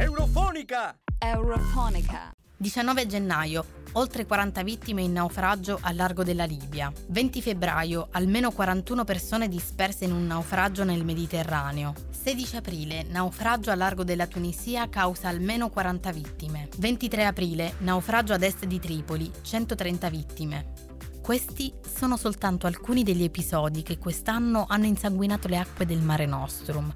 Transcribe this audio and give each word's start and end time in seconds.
Eurofonica! 0.00 0.96
Eurofonica. 1.18 2.30
19 2.56 3.06
gennaio, 3.08 3.64
oltre 3.94 4.26
40 4.26 4.62
vittime 4.62 5.02
in 5.02 5.10
naufragio 5.10 5.76
al 5.82 5.96
largo 5.96 6.22
della 6.22 6.44
Libia. 6.44 6.92
20 7.08 7.42
febbraio, 7.42 8.06
almeno 8.12 8.52
41 8.52 9.02
persone 9.02 9.48
disperse 9.48 10.04
in 10.04 10.12
un 10.12 10.24
naufragio 10.24 10.84
nel 10.84 11.04
Mediterraneo. 11.04 11.94
16 12.10 12.56
aprile, 12.58 13.02
naufragio 13.08 13.72
al 13.72 13.78
largo 13.78 14.04
della 14.04 14.28
Tunisia 14.28 14.88
causa 14.88 15.26
almeno 15.26 15.68
40 15.68 16.12
vittime. 16.12 16.68
23 16.76 17.26
aprile, 17.26 17.74
naufragio 17.78 18.34
ad 18.34 18.44
est 18.44 18.66
di 18.66 18.78
Tripoli, 18.78 19.28
130 19.42 20.10
vittime. 20.10 20.72
Questi 21.20 21.74
sono 21.82 22.16
soltanto 22.16 22.68
alcuni 22.68 23.02
degli 23.02 23.24
episodi 23.24 23.82
che 23.82 23.98
quest'anno 23.98 24.64
hanno 24.68 24.86
insanguinato 24.86 25.48
le 25.48 25.58
acque 25.58 25.86
del 25.86 25.98
Mare 25.98 26.26
Nostrum. 26.26 26.92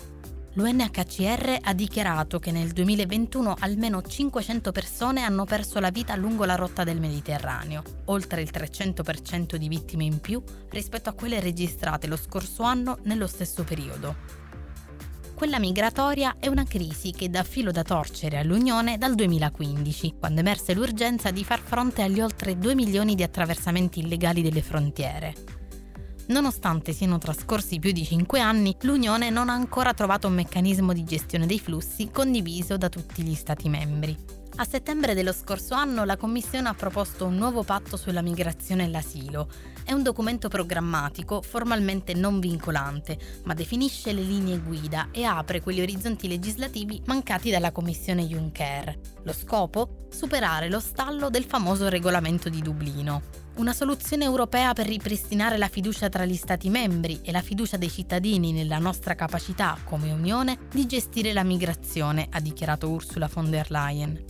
L'UNHCR 0.54 1.60
ha 1.62 1.72
dichiarato 1.72 2.38
che 2.38 2.50
nel 2.50 2.72
2021 2.72 3.56
almeno 3.60 4.02
500 4.02 4.70
persone 4.70 5.22
hanno 5.22 5.44
perso 5.44 5.80
la 5.80 5.90
vita 5.90 6.14
lungo 6.14 6.44
la 6.44 6.56
rotta 6.56 6.84
del 6.84 7.00
Mediterraneo, 7.00 7.82
oltre 8.06 8.42
il 8.42 8.50
300% 8.52 9.56
di 9.56 9.68
vittime 9.68 10.04
in 10.04 10.20
più 10.20 10.42
rispetto 10.68 11.08
a 11.08 11.14
quelle 11.14 11.40
registrate 11.40 12.06
lo 12.06 12.16
scorso 12.16 12.64
anno 12.64 12.98
nello 13.04 13.26
stesso 13.26 13.64
periodo. 13.64 14.40
Quella 15.34 15.58
migratoria 15.58 16.36
è 16.38 16.48
una 16.48 16.64
crisi 16.64 17.12
che 17.12 17.30
dà 17.30 17.42
filo 17.44 17.70
da 17.70 17.82
torcere 17.82 18.36
all'Unione 18.36 18.98
dal 18.98 19.14
2015, 19.14 20.16
quando 20.18 20.40
emerse 20.40 20.74
l'urgenza 20.74 21.30
di 21.30 21.44
far 21.44 21.60
fronte 21.60 22.02
agli 22.02 22.20
oltre 22.20 22.58
2 22.58 22.74
milioni 22.74 23.14
di 23.14 23.22
attraversamenti 23.22 24.00
illegali 24.00 24.42
delle 24.42 24.62
frontiere. 24.62 25.61
Nonostante 26.26 26.92
siano 26.92 27.18
trascorsi 27.18 27.78
più 27.78 27.90
di 27.92 28.04
5 28.04 28.38
anni, 28.40 28.76
l'Unione 28.82 29.28
non 29.28 29.48
ha 29.48 29.54
ancora 29.54 29.92
trovato 29.92 30.28
un 30.28 30.34
meccanismo 30.34 30.92
di 30.92 31.04
gestione 31.04 31.46
dei 31.46 31.58
flussi 31.58 32.10
condiviso 32.10 32.76
da 32.76 32.88
tutti 32.88 33.22
gli 33.22 33.34
Stati 33.34 33.68
membri. 33.68 34.16
A 34.56 34.64
settembre 34.64 35.14
dello 35.14 35.32
scorso 35.32 35.74
anno 35.74 36.04
la 36.04 36.18
Commissione 36.18 36.68
ha 36.68 36.74
proposto 36.74 37.24
un 37.24 37.36
nuovo 37.36 37.64
patto 37.64 37.96
sulla 37.96 38.20
migrazione 38.20 38.84
e 38.84 38.88
l'asilo. 38.88 39.48
È 39.82 39.92
un 39.92 40.02
documento 40.02 40.48
programmatico 40.48 41.40
formalmente 41.40 42.12
non 42.12 42.38
vincolante, 42.38 43.18
ma 43.44 43.54
definisce 43.54 44.12
le 44.12 44.22
linee 44.22 44.58
guida 44.58 45.08
e 45.10 45.24
apre 45.24 45.62
quegli 45.62 45.80
orizzonti 45.80 46.28
legislativi 46.28 47.02
mancati 47.06 47.50
dalla 47.50 47.72
Commissione 47.72 48.26
Juncker. 48.26 48.98
Lo 49.22 49.32
scopo? 49.32 50.06
Superare 50.10 50.68
lo 50.68 50.80
stallo 50.80 51.30
del 51.30 51.44
famoso 51.44 51.88
regolamento 51.88 52.50
di 52.50 52.60
Dublino. 52.60 53.41
Una 53.54 53.74
soluzione 53.74 54.24
europea 54.24 54.72
per 54.72 54.86
ripristinare 54.86 55.58
la 55.58 55.68
fiducia 55.68 56.08
tra 56.08 56.24
gli 56.24 56.36
Stati 56.36 56.70
membri 56.70 57.20
e 57.22 57.32
la 57.32 57.42
fiducia 57.42 57.76
dei 57.76 57.90
cittadini 57.90 58.50
nella 58.50 58.78
nostra 58.78 59.14
capacità 59.14 59.76
come 59.84 60.10
Unione 60.10 60.58
di 60.70 60.86
gestire 60.86 61.34
la 61.34 61.44
migrazione, 61.44 62.28
ha 62.30 62.40
dichiarato 62.40 62.88
Ursula 62.88 63.28
von 63.32 63.50
der 63.50 63.70
Leyen. 63.70 64.24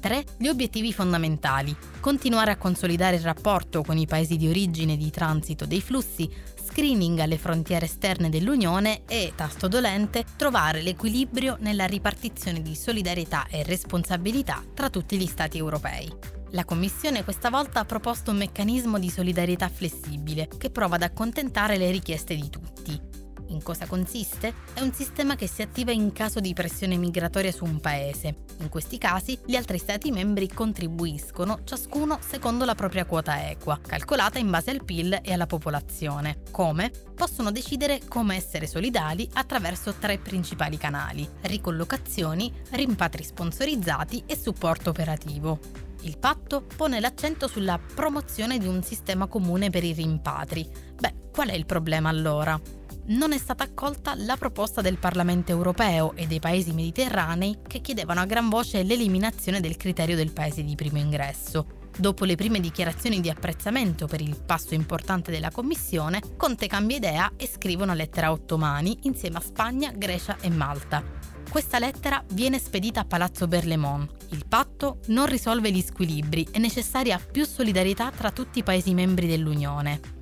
3. 0.00 0.24
Gli 0.38 0.48
obiettivi 0.48 0.92
fondamentali. 0.92 1.76
Continuare 2.00 2.50
a 2.52 2.56
consolidare 2.56 3.16
il 3.16 3.22
rapporto 3.22 3.82
con 3.82 3.98
i 3.98 4.06
paesi 4.06 4.36
di 4.36 4.48
origine 4.48 4.94
e 4.94 4.96
di 4.96 5.10
transito 5.10 5.66
dei 5.66 5.82
flussi, 5.82 6.30
screening 6.64 7.18
alle 7.18 7.36
frontiere 7.36 7.84
esterne 7.84 8.30
dell'Unione 8.30 9.02
e, 9.06 9.32
tasto 9.34 9.68
dolente, 9.68 10.24
trovare 10.36 10.80
l'equilibrio 10.80 11.56
nella 11.60 11.84
ripartizione 11.84 12.62
di 12.62 12.74
solidarietà 12.74 13.46
e 13.50 13.62
responsabilità 13.64 14.62
tra 14.72 14.88
tutti 14.88 15.18
gli 15.18 15.26
Stati 15.26 15.58
europei. 15.58 16.37
La 16.52 16.64
Commissione 16.64 17.24
questa 17.24 17.50
volta 17.50 17.80
ha 17.80 17.84
proposto 17.84 18.30
un 18.30 18.38
meccanismo 18.38 18.98
di 18.98 19.10
solidarietà 19.10 19.68
flessibile 19.68 20.48
che 20.56 20.70
prova 20.70 20.96
ad 20.96 21.02
accontentare 21.02 21.76
le 21.76 21.90
richieste 21.90 22.34
di 22.34 22.48
tutti. 22.48 23.07
In 23.48 23.62
cosa 23.62 23.86
consiste? 23.86 24.52
È 24.74 24.80
un 24.80 24.92
sistema 24.92 25.34
che 25.34 25.48
si 25.48 25.62
attiva 25.62 25.90
in 25.90 26.12
caso 26.12 26.38
di 26.38 26.52
pressione 26.52 26.96
migratoria 26.96 27.50
su 27.50 27.64
un 27.64 27.80
paese. 27.80 28.44
In 28.60 28.68
questi 28.68 28.98
casi 28.98 29.38
gli 29.44 29.56
altri 29.56 29.78
Stati 29.78 30.10
membri 30.10 30.48
contribuiscono, 30.48 31.60
ciascuno 31.64 32.18
secondo 32.20 32.64
la 32.64 32.74
propria 32.74 33.06
quota 33.06 33.48
equa, 33.48 33.80
calcolata 33.80 34.38
in 34.38 34.50
base 34.50 34.70
al 34.70 34.84
PIL 34.84 35.20
e 35.22 35.32
alla 35.32 35.46
popolazione. 35.46 36.42
Come? 36.50 36.90
Possono 37.14 37.50
decidere 37.50 38.00
come 38.06 38.36
essere 38.36 38.66
solidali 38.66 39.28
attraverso 39.32 39.94
tre 39.94 40.18
principali 40.18 40.76
canali: 40.76 41.26
ricollocazioni, 41.42 42.52
rimpatri 42.70 43.24
sponsorizzati 43.24 44.24
e 44.26 44.36
supporto 44.36 44.90
operativo. 44.90 45.58
Il 46.02 46.18
patto 46.18 46.64
pone 46.76 47.00
l'accento 47.00 47.48
sulla 47.48 47.78
promozione 47.78 48.58
di 48.58 48.66
un 48.66 48.82
sistema 48.82 49.26
comune 49.26 49.70
per 49.70 49.82
i 49.82 49.92
rimpatri. 49.92 50.68
Beh, 50.94 51.14
qual 51.32 51.48
è 51.48 51.54
il 51.54 51.66
problema 51.66 52.08
allora? 52.08 52.60
Non 53.08 53.32
è 53.32 53.38
stata 53.38 53.64
accolta 53.64 54.14
la 54.16 54.36
proposta 54.36 54.80
del 54.80 54.98
Parlamento 54.98 55.52
europeo 55.52 56.12
e 56.14 56.26
dei 56.26 56.40
paesi 56.40 56.72
mediterranei 56.72 57.58
che 57.66 57.80
chiedevano 57.80 58.20
a 58.20 58.26
gran 58.26 58.48
voce 58.48 58.82
l'eliminazione 58.82 59.60
del 59.60 59.76
criterio 59.76 60.16
del 60.16 60.32
paese 60.32 60.62
di 60.62 60.74
primo 60.74 60.98
ingresso. 60.98 61.76
Dopo 61.96 62.24
le 62.24 62.36
prime 62.36 62.60
dichiarazioni 62.60 63.20
di 63.20 63.30
apprezzamento 63.30 64.06
per 64.06 64.20
il 64.20 64.40
passo 64.44 64.74
importante 64.74 65.30
della 65.30 65.50
Commissione, 65.50 66.20
Conte 66.36 66.66
cambia 66.66 66.96
idea 66.96 67.32
e 67.36 67.48
scrive 67.48 67.82
una 67.82 67.94
lettera 67.94 68.28
a 68.28 68.32
otto 68.32 68.58
mani 68.58 68.98
insieme 69.02 69.38
a 69.38 69.40
Spagna, 69.40 69.90
Grecia 69.90 70.36
e 70.40 70.50
Malta. 70.50 71.02
Questa 71.50 71.78
lettera 71.78 72.22
viene 72.32 72.58
spedita 72.58 73.00
a 73.00 73.04
Palazzo 73.04 73.48
Berlemont. 73.48 74.26
Il 74.30 74.44
patto 74.46 74.98
non 75.06 75.26
risolve 75.26 75.72
gli 75.72 75.80
squilibri, 75.80 76.46
è 76.50 76.58
necessaria 76.58 77.18
più 77.18 77.46
solidarietà 77.46 78.10
tra 78.10 78.30
tutti 78.30 78.58
i 78.58 78.62
Paesi 78.62 78.92
membri 78.92 79.26
dell'Unione. 79.26 80.17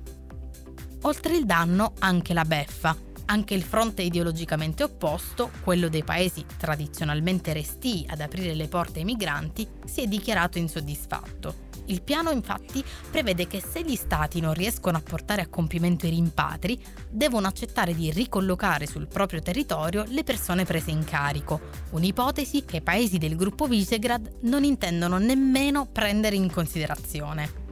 Oltre 1.01 1.35
il 1.37 1.45
danno, 1.45 1.93
anche 1.99 2.33
la 2.33 2.43
beffa. 2.43 2.95
Anche 3.29 3.53
il 3.53 3.63
fronte 3.63 4.01
ideologicamente 4.01 4.83
opposto, 4.83 5.51
quello 5.61 5.89
dei 5.89 6.03
paesi 6.03 6.45
tradizionalmente 6.57 7.53
restii 7.53 8.05
ad 8.09 8.21
aprire 8.21 8.53
le 8.53 8.67
porte 8.67 8.99
ai 8.99 9.05
migranti, 9.05 9.67
si 9.85 10.01
è 10.01 10.07
dichiarato 10.07 10.57
insoddisfatto. 10.57 11.65
Il 11.89 12.01
piano 12.01 12.31
infatti 12.31 12.83
prevede 13.11 13.47
che 13.47 13.61
se 13.61 13.83
gli 13.83 13.95
stati 13.95 14.41
non 14.41 14.53
riescono 14.53 14.97
a 14.97 15.01
portare 15.01 15.41
a 15.41 15.47
compimento 15.47 16.05
i 16.05 16.09
rimpatri, 16.09 16.81
devono 17.09 17.47
accettare 17.47 17.93
di 17.93 18.11
ricollocare 18.11 18.87
sul 18.87 19.07
proprio 19.07 19.41
territorio 19.41 20.03
le 20.07 20.23
persone 20.23 20.65
prese 20.65 20.91
in 20.91 21.03
carico, 21.05 21.61
un'ipotesi 21.91 22.65
che 22.65 22.77
i 22.77 22.81
paesi 22.81 23.17
del 23.17 23.35
gruppo 23.35 23.67
Visegrad 23.67 24.39
non 24.41 24.63
intendono 24.63 25.17
nemmeno 25.17 25.85
prendere 25.85 26.35
in 26.35 26.51
considerazione. 26.51 27.65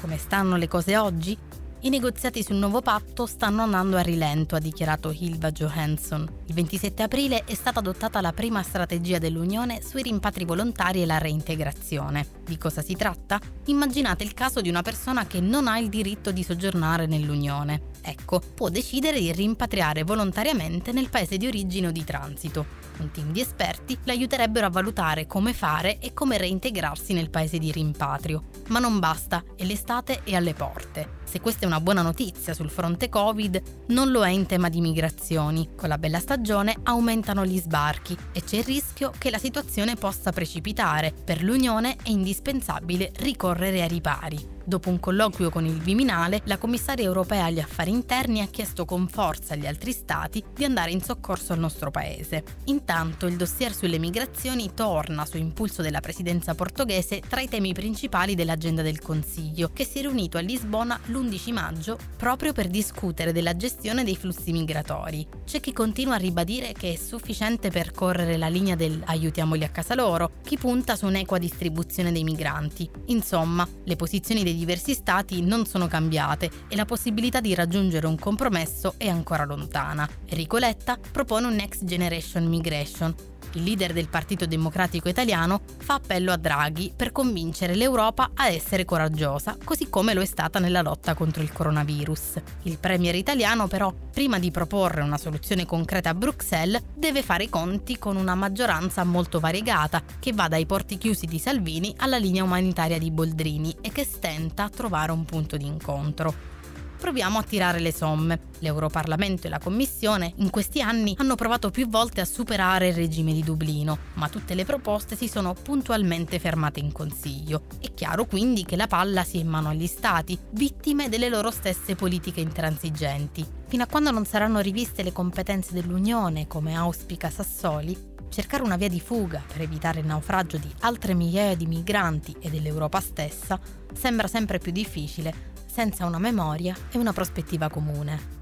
Come 0.00 0.18
stanno 0.18 0.56
le 0.56 0.68
cose 0.68 0.96
oggi? 0.96 1.38
I 1.80 1.90
negoziati 1.90 2.42
sul 2.42 2.56
nuovo 2.56 2.80
patto 2.80 3.26
stanno 3.26 3.62
andando 3.62 3.98
a 3.98 4.00
rilento, 4.00 4.56
ha 4.56 4.58
dichiarato 4.58 5.14
Hilva 5.16 5.52
Johansson. 5.52 6.26
Il 6.46 6.54
27 6.54 7.02
aprile 7.02 7.44
è 7.44 7.54
stata 7.54 7.80
adottata 7.80 8.22
la 8.22 8.32
prima 8.32 8.62
strategia 8.62 9.18
dell'Unione 9.18 9.82
sui 9.82 10.02
rimpatri 10.02 10.46
volontari 10.46 11.02
e 11.02 11.06
la 11.06 11.18
reintegrazione. 11.18 12.26
Di 12.44 12.56
cosa 12.56 12.80
si 12.80 12.94
tratta? 12.94 13.38
Immaginate 13.66 14.24
il 14.24 14.32
caso 14.32 14.62
di 14.62 14.70
una 14.70 14.82
persona 14.82 15.26
che 15.26 15.40
non 15.40 15.68
ha 15.68 15.78
il 15.78 15.90
diritto 15.90 16.32
di 16.32 16.42
soggiornare 16.42 17.06
nell'Unione. 17.06 17.94
Ecco, 18.08 18.40
può 18.54 18.68
decidere 18.68 19.18
di 19.18 19.32
rimpatriare 19.32 20.04
volontariamente 20.04 20.92
nel 20.92 21.10
paese 21.10 21.36
di 21.36 21.48
origine 21.48 21.88
o 21.88 21.90
di 21.90 22.04
transito. 22.04 22.64
Un 22.98 23.10
team 23.10 23.32
di 23.32 23.40
esperti 23.40 23.98
l'aiuterebbero 24.04 24.66
a 24.66 24.70
valutare 24.70 25.26
come 25.26 25.52
fare 25.52 25.98
e 25.98 26.14
come 26.14 26.38
reintegrarsi 26.38 27.12
nel 27.14 27.30
paese 27.30 27.58
di 27.58 27.72
rimpatrio. 27.72 28.44
Ma 28.68 28.78
non 28.78 29.00
basta, 29.00 29.42
e 29.56 29.64
l'estate 29.64 30.20
è 30.22 30.36
alle 30.36 30.54
porte. 30.54 31.14
Se 31.24 31.40
questa 31.40 31.64
è 31.64 31.66
una 31.66 31.80
buona 31.80 32.02
notizia 32.02 32.54
sul 32.54 32.70
fronte 32.70 33.08
Covid, 33.08 33.60
non 33.88 34.12
lo 34.12 34.24
è 34.24 34.30
in 34.30 34.46
tema 34.46 34.68
di 34.68 34.80
migrazioni. 34.80 35.70
Con 35.74 35.88
la 35.88 35.98
bella 35.98 36.20
stagione 36.20 36.76
aumentano 36.84 37.44
gli 37.44 37.58
sbarchi 37.58 38.16
e 38.30 38.44
c'è 38.44 38.58
il 38.58 38.64
rischio 38.64 39.10
che 39.18 39.30
la 39.30 39.38
situazione 39.38 39.96
possa 39.96 40.30
precipitare. 40.30 41.12
Per 41.24 41.42
l'Unione 41.42 41.96
è 42.04 42.10
indispensabile 42.10 43.10
ricorrere 43.16 43.82
ai 43.82 43.88
ripari. 43.88 44.55
Dopo 44.68 44.88
un 44.88 44.98
colloquio 44.98 45.48
con 45.48 45.64
il 45.64 45.78
Viminale, 45.78 46.40
la 46.46 46.58
commissaria 46.58 47.04
europea 47.04 47.44
agli 47.44 47.60
affari 47.60 47.92
interni 47.92 48.40
ha 48.40 48.48
chiesto 48.48 48.84
con 48.84 49.06
forza 49.06 49.54
agli 49.54 49.64
altri 49.64 49.92
stati 49.92 50.42
di 50.52 50.64
andare 50.64 50.90
in 50.90 51.00
soccorso 51.00 51.52
al 51.52 51.60
nostro 51.60 51.92
paese. 51.92 52.42
Intanto 52.64 53.26
il 53.26 53.36
dossier 53.36 53.72
sulle 53.72 54.00
migrazioni 54.00 54.74
torna 54.74 55.24
su 55.24 55.36
impulso 55.36 55.82
della 55.82 56.00
presidenza 56.00 56.56
portoghese 56.56 57.20
tra 57.28 57.40
i 57.40 57.48
temi 57.48 57.74
principali 57.74 58.34
dell'agenda 58.34 58.82
del 58.82 59.00
Consiglio, 59.00 59.70
che 59.72 59.84
si 59.84 59.98
è 59.98 60.00
riunito 60.00 60.36
a 60.36 60.40
Lisbona 60.40 60.98
l'11 61.06 61.52
maggio 61.52 61.96
proprio 62.16 62.52
per 62.52 62.66
discutere 62.66 63.30
della 63.30 63.56
gestione 63.56 64.02
dei 64.02 64.16
flussi 64.16 64.50
migratori. 64.50 65.24
C'è 65.44 65.60
chi 65.60 65.72
continua 65.72 66.16
a 66.16 66.18
ribadire 66.18 66.72
che 66.72 66.94
è 66.94 66.96
sufficiente 66.96 67.70
percorrere 67.70 68.36
la 68.36 68.48
linea 68.48 68.74
del 68.74 69.00
aiutiamoli 69.04 69.62
a 69.62 69.68
casa 69.68 69.94
loro, 69.94 70.32
chi 70.42 70.58
punta 70.58 70.96
su 70.96 71.06
un'equa 71.06 71.38
distribuzione 71.38 72.10
dei 72.10 72.24
migranti. 72.24 72.90
Insomma, 73.06 73.64
le 73.84 73.94
posizioni 73.94 74.42
diversi 74.56 74.94
stati 74.94 75.42
non 75.42 75.66
sono 75.66 75.86
cambiate 75.86 76.50
e 76.68 76.76
la 76.76 76.84
possibilità 76.84 77.40
di 77.40 77.54
raggiungere 77.54 78.06
un 78.06 78.18
compromesso 78.18 78.94
è 78.96 79.08
ancora 79.08 79.44
lontana. 79.44 80.08
Enrico 80.26 80.58
Letta 80.58 80.98
propone 81.12 81.46
un 81.46 81.54
Next 81.54 81.84
Generation 81.84 82.44
Migration, 82.46 83.14
Il 83.52 83.62
leader 83.62 83.92
del 83.92 84.08
Partito 84.08 84.46
Democratico 84.46 85.08
Italiano 85.08 85.60
fa 85.78 85.94
appello 85.94 86.32
a 86.32 86.36
Draghi 86.36 86.92
per 86.94 87.12
convincere 87.12 87.74
l'Europa 87.74 88.30
a 88.34 88.48
essere 88.48 88.84
coraggiosa, 88.84 89.56
così 89.62 89.88
come 89.88 90.14
lo 90.14 90.20
è 90.20 90.26
stata 90.26 90.58
nella 90.58 90.82
lotta 90.82 91.14
contro 91.14 91.42
il 91.42 91.52
coronavirus. 91.52 92.34
Il 92.62 92.78
premier 92.78 93.14
italiano 93.14 93.66
però, 93.66 93.92
prima 93.92 94.38
di 94.38 94.50
proporre 94.50 95.02
una 95.02 95.18
soluzione 95.18 95.64
concreta 95.64 96.10
a 96.10 96.14
Bruxelles, 96.14 96.82
deve 96.94 97.22
fare 97.22 97.44
i 97.44 97.48
conti 97.48 97.98
con 97.98 98.16
una 98.16 98.34
maggioranza 98.34 99.04
molto 99.04 99.40
variegata 99.40 100.02
che 100.18 100.32
va 100.32 100.48
dai 100.48 100.66
porti 100.66 100.98
chiusi 100.98 101.26
di 101.26 101.38
Salvini 101.38 101.94
alla 101.98 102.18
linea 102.18 102.44
umanitaria 102.44 102.98
di 102.98 103.10
Boldrini 103.10 103.76
e 103.80 103.90
che 103.90 104.04
stenta 104.04 104.64
a 104.64 104.68
trovare 104.70 105.12
un 105.12 105.24
punto 105.24 105.56
di 105.56 105.66
incontro 105.66 106.54
proviamo 106.96 107.38
a 107.38 107.42
tirare 107.42 107.78
le 107.80 107.92
somme. 107.92 108.40
L'Europarlamento 108.60 109.46
e 109.46 109.50
la 109.50 109.58
Commissione 109.58 110.32
in 110.36 110.50
questi 110.50 110.80
anni 110.80 111.14
hanno 111.18 111.34
provato 111.34 111.70
più 111.70 111.88
volte 111.88 112.20
a 112.20 112.24
superare 112.24 112.88
il 112.88 112.94
regime 112.94 113.32
di 113.32 113.42
Dublino, 113.42 113.98
ma 114.14 114.28
tutte 114.28 114.54
le 114.54 114.64
proposte 114.64 115.16
si 115.16 115.28
sono 115.28 115.54
puntualmente 115.54 116.38
fermate 116.38 116.80
in 116.80 116.92
Consiglio. 116.92 117.64
È 117.80 117.92
chiaro 117.92 118.24
quindi 118.24 118.64
che 118.64 118.76
la 118.76 118.86
palla 118.86 119.24
sia 119.24 119.40
in 119.40 119.48
mano 119.48 119.68
agli 119.68 119.86
Stati, 119.86 120.38
vittime 120.50 121.08
delle 121.08 121.28
loro 121.28 121.50
stesse 121.50 121.94
politiche 121.94 122.40
intransigenti. 122.40 123.46
Fino 123.68 123.82
a 123.82 123.86
quando 123.86 124.10
non 124.10 124.24
saranno 124.24 124.60
riviste 124.60 125.02
le 125.02 125.12
competenze 125.12 125.72
dell'Unione, 125.72 126.46
come 126.46 126.76
auspica 126.76 127.30
Sassoli, 127.30 128.14
cercare 128.28 128.62
una 128.62 128.76
via 128.76 128.88
di 128.88 129.00
fuga 129.00 129.42
per 129.46 129.62
evitare 129.62 130.00
il 130.00 130.06
naufragio 130.06 130.58
di 130.58 130.70
altre 130.80 131.14
migliaia 131.14 131.56
di 131.56 131.66
migranti 131.66 132.36
e 132.40 132.50
dell'Europa 132.50 133.00
stessa 133.00 133.58
sembra 133.92 134.26
sempre 134.26 134.58
più 134.58 134.72
difficile 134.72 135.54
senza 135.66 136.06
una 136.06 136.18
memoria 136.18 136.74
e 136.90 136.98
una 136.98 137.12
prospettiva 137.12 137.68
comune. 137.68 138.34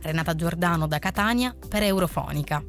Renata 0.00 0.34
Giordano 0.34 0.88
da 0.88 0.98
Catania 0.98 1.54
per 1.68 1.84
Eurofonica. 1.84 2.64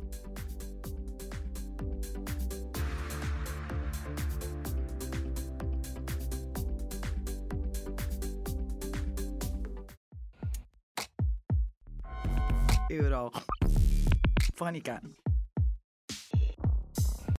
Eurofonica. 12.87 15.01